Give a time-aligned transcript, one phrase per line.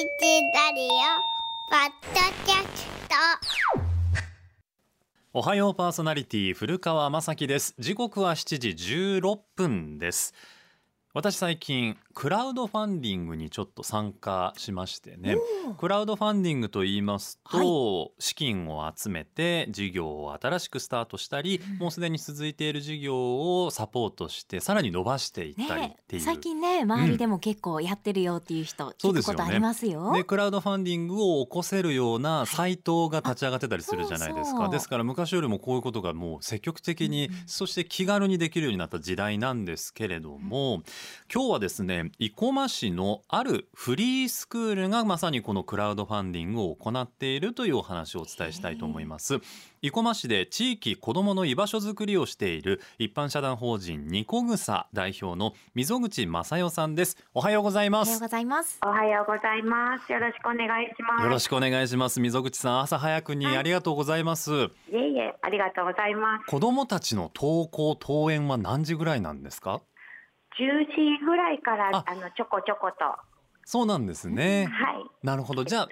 [0.00, 0.88] ラリオ
[1.68, 3.14] ポッドキャスト。
[5.34, 7.74] おはようパーソナリティ古川雅樹です。
[7.78, 10.32] 時刻は7時16分です。
[11.12, 15.36] 私最近クラウドファンディングにちょっと参加しましてね。
[15.78, 17.00] クラウドファンディングと言い。
[17.00, 30.12] ますと、資金を集めて事業を新しくスタートしたり、もうすでに続いている事業をサポートしてさらに伸ばしていったりっていう、ね、最近ね周りでも結構やってるよっていう人聞くことありますよ。
[30.12, 34.72] でクラウドファンディングを起こせるようなサイトが立ち上がってたりするじゃないですか、そうそう。
[34.72, 40.82] ですから昔よりもこういうことがもう積極的に、そして気軽にできるようになった時代なんですけれども、
[41.32, 49.38] 今日はですね生駒市のあるフリースクールがまさにこのクラウドファンディングを行っているというお話をお伝えしたいと思います
[49.82, 58.78] 生駒市で地域子どもの居場所づくりをしている一般社団法人ニコグサ代表の溝口正代さんですおはようございますおはようございます。
[58.84, 60.12] おはようございます。
[60.12, 61.24] よろしくお願いします。
[61.24, 64.56] よろしくお願いします溝口さん朝早くにありがとうございます、い
[64.92, 66.46] えいえ、ありがとうございます。
[66.46, 69.80] 子どもたちの登校登園は何時ぐらいなんですか？
[70.60, 70.84] 10
[71.18, 73.18] 時ぐらいからああのちょこちょこと、は
[73.64, 74.68] そうなんですね
[75.22, 75.88] い、なるほどじゃあ。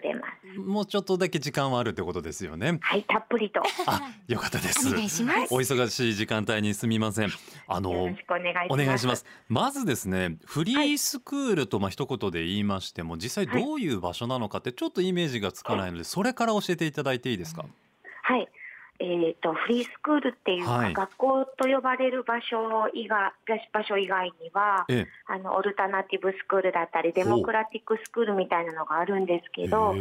[0.60, 3.62] もうちょっとだけ時間はあるってことですよねはい、たっぷりと。
[3.86, 5.54] あよかったですお願いします。
[5.54, 7.30] お忙しい時間帯にすみません
[7.68, 8.72] あよのろしくお願いします。
[8.72, 9.24] お願いします。
[9.48, 17.64] まずですね、フリースクールとまあ一言で言いましても、実際どういう場所なのかってちょっとイメージがつかないので、それから教えていただいていいですか？
[18.24, 18.48] はい。
[19.00, 20.94] えっ、とフリースクールっていうか、はい。
[20.94, 23.32] 学校と呼ばれる場所以外
[23.72, 29.94] 場所以外にはえあのオルタナティブスクールだったりデモクラティックスクールみたいなのがあるんですえ、けど、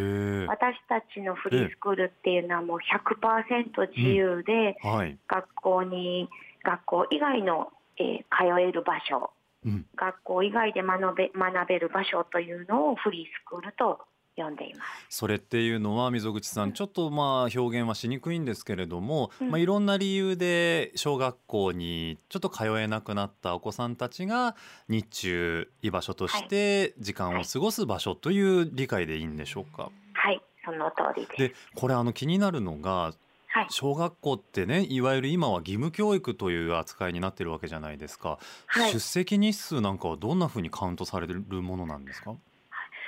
[0.47, 6.29] 私たちのフリースクールっていうのはもう100%自由で、はい、学校に
[6.63, 9.31] 学校以外の、えー通える場所
[9.65, 13.99] うん、学校以外で学べ学べる場所というのをフリースクールと
[14.37, 15.17] 呼んでいます。
[15.17, 19.49] それっていうのは溝口さん、ちょっとまあ表現はしにくいんですけれども、うん。
[19.49, 24.55] まあいろんな理由で小学校にちょっと通えなくなったお子さんたちが
[24.87, 29.89] 日中居場所として時間を過ごす場所という理解でいいんでしょうか？
[30.13, 33.13] はい、その通りでこれあの気になるのが
[33.49, 38.37] はい、小学校ってねいわゆる今は義務教育という扱いになってるわけじゃないですか、
[38.67, 38.91] はい。
[38.91, 42.35] 出席日数なんかはどんなふうにカウントされるものなんですか？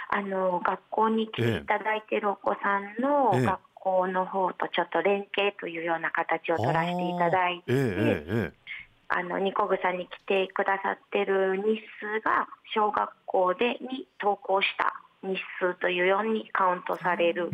[0.09, 3.45] あの学校に来ていただいているお子さんのええ。
[3.45, 8.51] 学校の方とちょっと連携というような形を取らせていただいて、
[9.07, 14.93] あのニコグサに来てくださってる日数が小学校でに登校した
[15.23, 17.49] 日数というようにカウントされる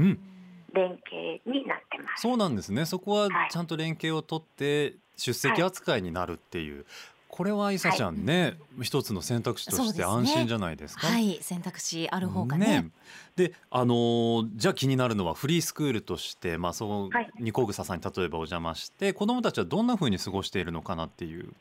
[0.73, 2.22] 連携になってます。
[2.22, 2.85] そうなんですね。
[2.85, 3.51] そこははい。
[3.51, 6.85] ちゃんと連携を取って出席扱いになるっていう、
[7.28, 11.08] これは伊佐ちゃんね、一つの選択肢として安心じゃないですか？
[11.08, 12.90] はい、選択肢ある方がね。
[13.36, 21.52] であのーじゃあ気になるのはフリースクールとして、まあ、そのはいニコグサさんに例えばお邪魔して子どもたちはどんなふうに過ごしているのかなっていう。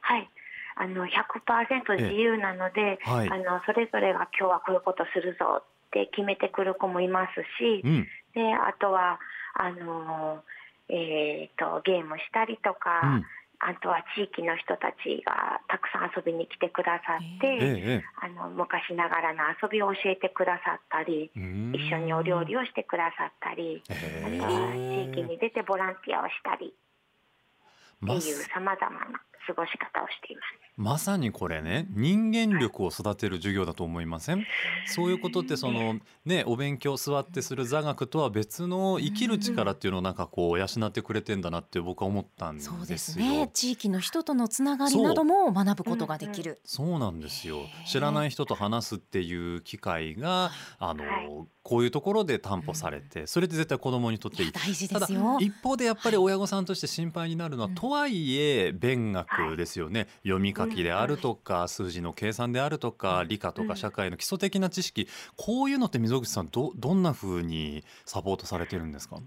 [0.00, 0.28] はい。
[0.76, 9.18] あの100%自由なので、はいあのそれぞれが今日はこういうことするぞって決めてくる子もいますし、うんであとは
[9.54, 10.42] あの
[10.88, 13.24] えーとゲームしたりとか、うん
[13.60, 18.02] あとは地域の人たちがたくさん遊びに来てくださって、ええ。
[18.02, 21.74] えあの昔ながらの遊びを教えてくださったり、え、うーん。
[21.74, 26.74] 一緒にお料理をしてくださったり、あへとはえ地域に出てボランティアをしたり
[27.98, 30.46] ってまいうさまざまな過ごし方をしています。
[30.76, 34.44] まさにこれね人間力を育てる授業だと思いません？
[34.86, 42.74] そういうことってそのねお勉強座ってする座学とは別の生きる力っていうのをなんかこう養ってくれてんだなって僕は思ったんですよ。
[42.78, 43.50] そうですね。
[43.52, 46.60] 地域の人とのつながりなども学ぶことができる。
[46.64, 55.36] そうなんですよ知らない人と話すっていう機会があの、はいこういうところで担保されてそれって絶対子供にとっていい大事ただですよ。
[55.38, 69.18] 一方でやっぱり親御さんとして心配になるのは、うんとはいえ勉学ですよね、読み書きであるとか、数字の計算であるとか、理科とか社会の基礎的な知識こういうのって溝口さんどどんな風にサポートされてるんですか？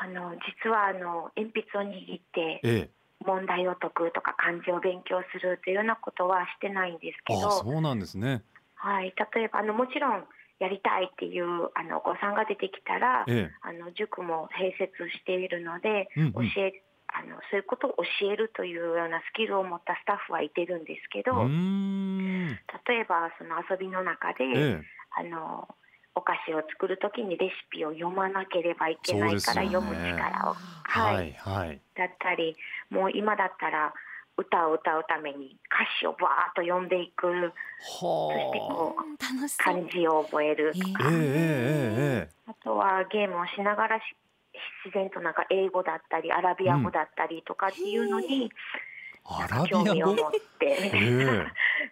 [0.00, 0.32] あの
[0.64, 2.90] 実はあの鉛筆を握ってええ。
[3.24, 8.42] 問題を解くとか漢字を勉強するというようなことはしてないんですけああど、そうなんですね。
[8.74, 10.24] はい、例えばあのもちろん
[10.60, 13.50] やりたいっていうあのお子さんが出てきたら、え。
[13.62, 16.32] あの塾も併設しているので、うんうん。
[16.32, 24.82] 教えあのそういうことを教えるというようなスキルを持ったスタッフはいてるんですけど、例えばその遊びの中で、ええ。
[25.18, 25.68] あの
[26.14, 31.32] お菓子を作るときにレシピを読まなければいけないから読む力を、はい。
[31.32, 32.56] はいだったり
[32.90, 33.92] もう今だったら
[34.36, 37.52] 歌を歌うために歌詞をバーッと読んでいく。
[37.80, 39.74] そしてはこううん楽しそう。
[39.74, 40.72] 漢字を覚える。
[40.72, 40.92] とえ。
[40.92, 42.30] か、あえええええ。
[42.48, 44.02] あとはゲームをしながらし
[44.84, 48.50] 自然となんか英語だったりアラビア語だったりとかっていうのに、
[49.24, 51.46] アなんかラビア語興味を持って、え え。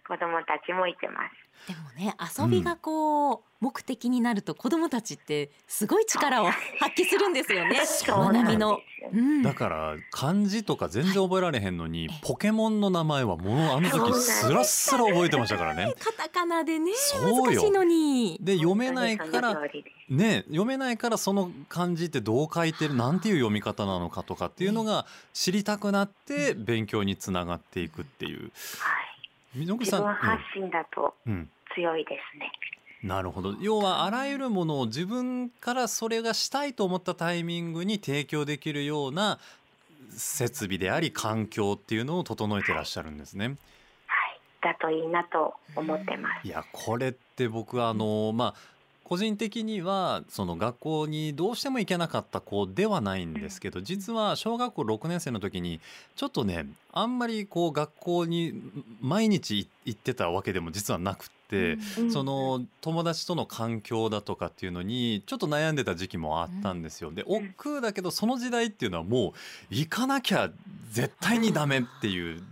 [0.07, 1.45] 子供たちもいてます。
[1.69, 6.51] でもね遊びがこう、目的になると子供たちってすごい力を
[6.81, 7.81] 発揮するんですよね。
[8.07, 8.79] 学びの、
[9.11, 14.47] うん、だから漢字とか全然覚えられへんのに、はいポケモンの名前はもうあの時す。
[14.47, 15.95] スラスラ覚えてましたからね。
[15.99, 17.61] カタカナでねそうよ。
[17.61, 18.39] 難しいのに。
[18.41, 19.61] で読めないから
[20.09, 20.45] ね。
[20.49, 28.53] 読めないからその漢字ってどう書いてるなんていう読み方なのかとかっていうのが知りたくなって勉強につながっていくっていう。
[28.79, 28.93] は
[29.55, 31.51] い、自分発信だとうんうん。
[31.75, 32.51] 強いですね。
[33.05, 39.39] なるほど要はあらゆるものを自分からそれがしたいと思ったタイミングに提供できるような
[40.09, 43.47] 設備であり環境っていうのを整えてらっしゃるんですね。
[43.49, 43.57] はい、
[44.63, 46.49] だといいなと思ってます。
[46.49, 55.81] いやこれって僕はあのまあ個人的にはその学校にどうしても行けなかった子ではないんですけど実は小学校6年生の時に
[56.17, 58.55] ちょっとねあんまりこう学校に
[59.03, 61.31] 毎日行ってたわけでも実はなく。
[61.99, 67.13] うんその友達との環境だとかっていうのにちょっと悩んでた時期もあったんですよ。
[67.13, 67.49] でうん。
[67.51, 69.33] 億劫だけどその時代っていうのはもう
[69.71, 70.51] 行かなきゃ
[70.91, 72.43] 絶対にダメっていう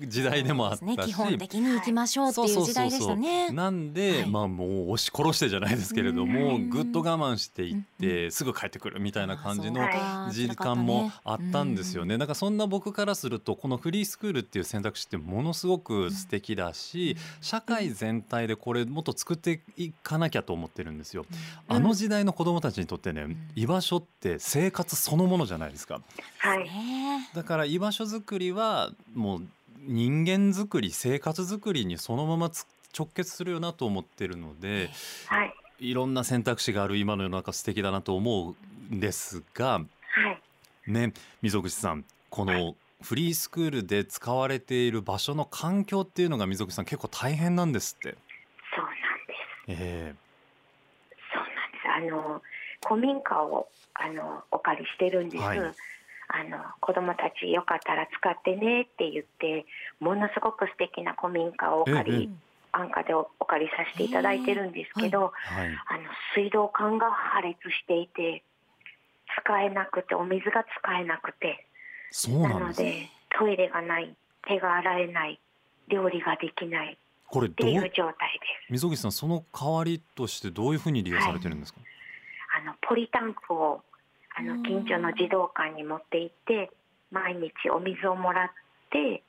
[0.00, 0.96] 時代でもあったし、ね。
[1.04, 3.50] 基本的に行きましょうっていう時代でしたね。
[3.50, 4.30] なんで、はい。
[4.30, 6.70] まあもう押し殺してじゃないですけれどもうん。
[6.70, 9.80] ぐっと我慢していっうんてすぐ帰ってくるみたいな感じの
[10.30, 12.18] 時間もあったんですよね。
[12.18, 21.26] だからそんな僕からするとこのフリースクールっていう選択肢ってものすごく素敵だし、社会全体でこれもっと作っていかなきゃと思ってるんですよ。
[21.68, 23.36] あの時代の子供たちにとってね、ん。
[23.54, 26.00] 居場所って生活そのものじゃないですか。
[26.38, 27.30] はい、ね。
[27.34, 29.42] だから居場所づくりはもう
[29.86, 32.66] 人間づくり生活づくりにそのままつ
[32.96, 34.90] 直結するよなと思ってるので
[35.26, 38.54] はい、いろんな選択肢がある今の世の中素敵だなと思
[38.90, 39.80] うんですがは
[40.86, 41.12] い、ね
[41.42, 48.16] 溝口さんこのフリースクールで使われている場所の環境っていうのが溝口さん結構大変なんですって。
[48.74, 48.94] そうなん
[49.26, 49.82] です。
[49.82, 50.14] え
[51.32, 52.16] そうなんです。
[52.16, 52.42] あの
[52.86, 55.42] 古民家をあのお借りしてるんです。
[55.42, 55.58] はい
[56.28, 59.64] あの子供たちよかったら使ってねって言って
[60.00, 62.28] ものすごく素敵な古民家をお借り、ええ
[62.72, 66.02] 安価でおお借りさせていただいてるんですけど、えはいあの
[66.34, 68.42] 水道管が破裂していて
[69.40, 71.64] 使えなくてお水が使えなくて
[72.10, 72.82] そうななんです。
[72.82, 73.08] ので
[73.38, 74.14] トイレがない
[74.46, 75.40] 手が洗えない
[75.88, 76.96] 料理ができないっ
[77.28, 77.54] これどう？
[77.56, 78.72] ていう状態です。
[78.72, 81.80] 溝口さんその代わりとしてどういうふうに利用されてるんですか？
[82.60, 83.80] あのポリタンクを
[84.36, 86.70] あうんの近所の児童館に持って行って
[87.10, 88.48] 毎日お水をもらっ
[88.90, 89.22] て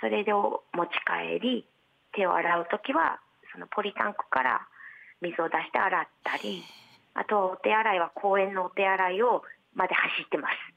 [0.00, 1.66] それでお持ち帰り
[2.12, 3.20] 手を洗う時は
[3.52, 4.66] そのポリタンクから
[5.20, 6.62] 水を出して洗ったり
[7.14, 9.42] あとお手洗いは公園のお手洗いを
[9.74, 10.73] まで走ってます。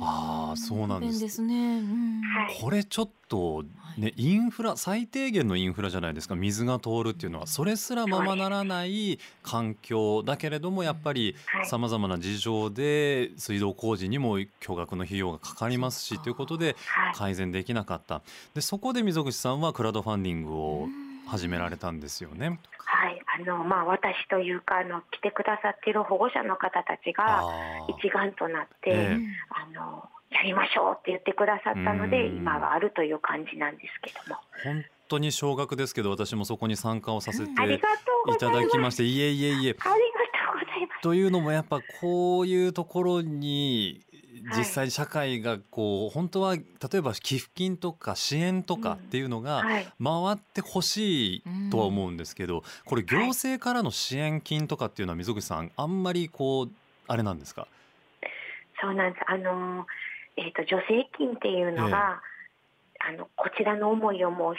[0.00, 1.20] ああそうなんです。
[1.20, 1.54] ですね。
[1.78, 2.20] うん。
[2.20, 2.60] はい。
[2.60, 3.64] これちょっと
[3.96, 6.34] ねインフラ最低限のインフラじゃないですか。
[6.34, 7.46] 水が通るっていうのは。
[7.46, 11.66] それすらままならない環境だけれどもやっぱりはい。
[11.66, 17.14] さまざまな事情で水道工事にも巨額の費用がかかりますしということではい。
[17.14, 18.22] 改善できなかった。
[18.54, 20.88] でそこで溝口さんはクラウドファンディングを
[21.26, 22.60] 始められたんですよね。
[22.78, 27.42] はい、あのまあ私というかあの来てくださっている保護者の方たちが
[27.88, 29.18] 一丸となって、ええ。
[29.50, 32.36] あのやりましょうって言ってくださったのでうん。
[32.38, 34.40] 今があるという感じなんですけども。
[34.64, 37.56] 本当に少額ですけど私もそこに参加をさせてい
[38.38, 39.52] ただきましていえいえいえ。
[39.52, 41.02] ありがとうございます。
[41.02, 44.13] というのもやっぱこういうところにはい
[44.56, 46.62] 実際社会がこう本当は例
[46.96, 49.86] えば寄付金とか支援とかっていうのがはい。
[50.02, 56.70] 回ってほしいとは思うんですけどこれ行政からの支援金とかっていうのは溝口さんあんまりこう
[57.06, 57.66] あれなんですか？
[58.80, 59.24] そうなんです。
[59.28, 59.86] あの、
[60.36, 62.20] えー、と助成金っていうのが、
[63.00, 64.58] あのこちらの思いをもうし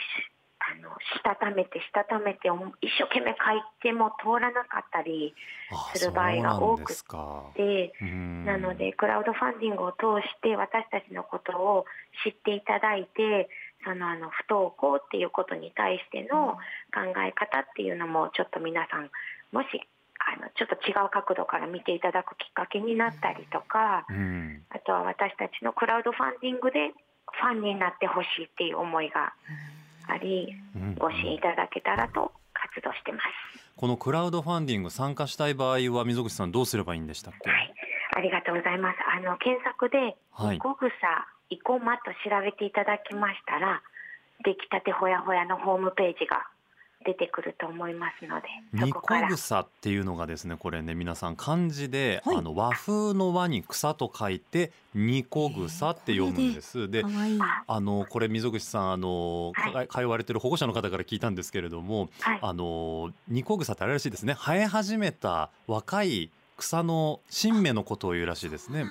[0.66, 5.36] あのしたためてしたためてお一生懸命書いても通らなかったり
[5.72, 11.86] あする場合が多くそうなのでクラウドファンディングを通して私たちのことを
[12.24, 13.50] 知っていただいて
[13.84, 16.58] そのあの不登校っていうことに対しての
[16.90, 19.12] 考え方っていうのもちょっと皆さん
[19.52, 19.68] もし
[20.18, 24.62] あのちょっと違う角度から見ていただくきっかけになったりとかうん。
[24.70, 26.92] あとは私たちのクラウドファンディングで
[27.32, 29.34] ファンになってほしいっていう思いが
[30.08, 33.26] ありうんご支援いただけたらと活動してます。
[33.76, 37.50] このクラウドファンディング参加したい場合は溝口さんどうすればいいんでしたっけ？
[37.50, 37.74] はい、
[38.16, 38.98] ありがとうございます。
[39.12, 43.82] あの検索で、はいニコグサ生駒と調べていただきましたら
[44.44, 46.48] 出来たてほやほやのホームページが
[47.06, 48.48] 出てくると思いますので
[48.78, 49.28] そニコこから。
[49.30, 52.38] 草っていうのがですねこれね皆さん漢字で、はい。
[52.38, 56.90] あの和風の和に草と書いてニコ草って読むんです。
[56.90, 59.88] で可愛いあのこれ溝口さんあの、はい。
[59.88, 62.40] か通われてる保護者の方から聞いたんですけれどもはい。
[62.42, 64.34] あのニコ草ってあれらしいですね。
[64.34, 68.86] 生え始めた若い草の新芽のことを言うらしいですね。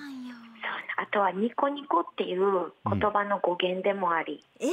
[0.97, 4.69] あとはニコニコっていう言葉の語源でもあり、えー、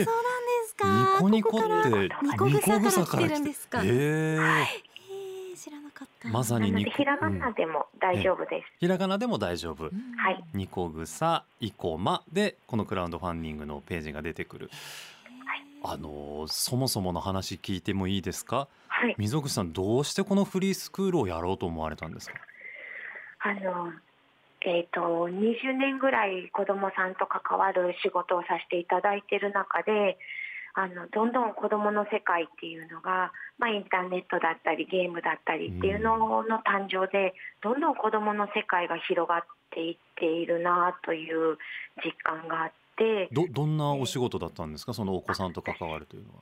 [0.00, 0.43] えそうなん
[0.78, 0.90] です
[1.20, 1.20] か？
[1.20, 2.08] ニコニコって
[2.44, 3.82] ニコ草から来てるんですか。
[3.82, 6.28] へええー、知らなかった。
[6.28, 9.84] まさにニひらがなでも大丈夫です、ひらがなでも大丈夫。
[9.84, 9.90] うん。
[10.16, 10.44] はい。
[10.54, 14.70] ニコグサイコマでこのクラウドファンディングのページが出てくる。
[15.86, 18.68] あのそもそもの話聞いてもいいですか？
[18.88, 19.14] はい。
[19.18, 22.34] 溝口さんどうしてこのフリースクールをやろうと思われたんですか？
[23.40, 23.92] あの
[24.62, 30.16] えっ、と20年ぐらい子どもさんと関わる仕事をさせていただいている中で
[30.74, 39.40] あのどんどん子どもの世界っていうのが、まあ、インターネットだったりゲームだったりっていうのの誕生でどんどん子どもの世界が広がっ
[39.70, 41.58] ていっているなという
[42.04, 44.94] 実感があってどどんなお仕事だったんですか？
[44.94, 46.40] そのお子さんと関わるというのは。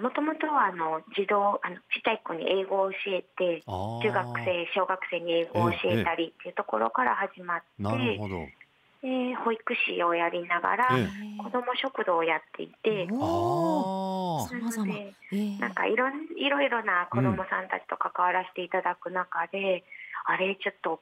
[0.00, 8.46] もともとはあの児童あのちっちゃい子に英語を教えて中学生小学生に英語を教えたりっていうところから始まって、なるほど。
[9.04, 11.08] えー保育士をやりながら、え
[11.42, 14.46] 子ども食堂をやっていて、なの
[14.86, 19.82] でえーなんかいろんいろいろな子どもさんたちと関わらせていただく中で、
[20.24, 21.00] あれちょっと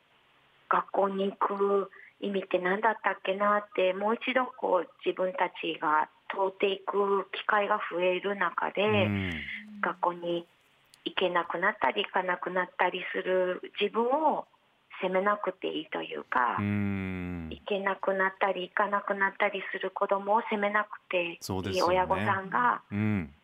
[0.68, 1.90] 学校に行く
[2.20, 8.86] 意味って何だったっけなってもう一度こう自分たちが通っていく機会が増える中で、あ。
[8.86, 9.32] うん。
[9.82, 10.46] 学校に
[11.04, 14.46] 行けなくなったり行かなくなったりする自分を
[15.00, 16.56] 責めなくていいというか。
[16.58, 17.48] うん。
[17.50, 23.34] 行けなくなったり行かなくなったりする子供を責めなくていい親御さんがうん。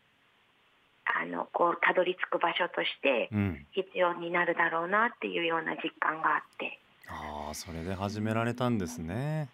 [1.06, 3.66] あのこうたどり着く場所としてうん。
[3.72, 9.48] 必要になるだろうなっていうような実感があってああそれで始められたんですね。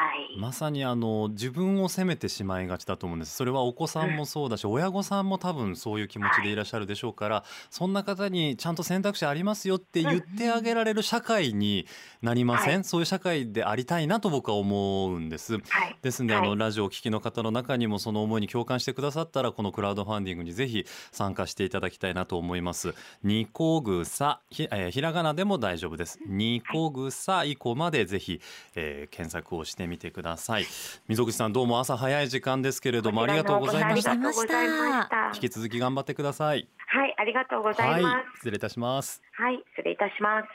[0.00, 3.36] はい、まさにあの自分を責めてしまいがちだと思うんです。
[3.36, 11.86] それはお子さんもそうだし親御さんも多分そういう気持ちでいらっしゃるでしょうからそんな方にちゃんと選択肢ありますよって言ってあげられる社会に
[12.22, 12.84] なりません、はい。
[12.84, 15.54] そういう社会でありたいなと僕は思うんです。
[15.54, 22.94] はい、ですので、あのはいラジオをお聞きの方の中にもその思いに共感してくださったらこのクラウドファンディングにぜひ参加していただきたいなと思います。
[23.22, 26.18] ニコグサひ,、えーひらがなでも大丈夫です。
[26.26, 28.40] ニコグサ以降までぜひ、
[28.74, 30.64] えー検索をしてみてください。
[31.08, 36.68] 溝口さんどうも朝早い時間ですけれどもありがとうございましたました引き続き頑張ってください。
[36.86, 39.22] はいありがとうございます失礼いたします。
[39.32, 40.48] はい失礼いたします